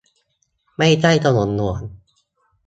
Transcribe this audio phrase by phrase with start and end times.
[0.77, 1.81] ไม่ใช่ถนนหลวง